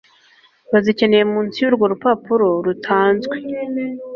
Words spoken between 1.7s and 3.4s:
rupapuro rutanzwe